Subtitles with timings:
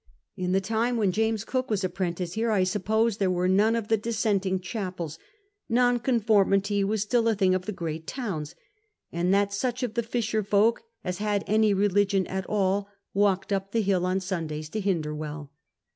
[0.35, 3.75] In the time when James Cook was apprentice here I suppose that there were none
[3.75, 5.19] of the dissenting chapels—
[5.69, 8.55] nonconformity was still a thing of the great towns—
[9.11, 13.73] and that such of the fisher folk as had any religion at all walked up
[13.73, 15.49] the hill on Sundays to Hinderwcll.